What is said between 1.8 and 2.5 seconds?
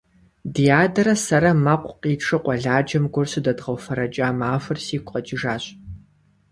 къитшу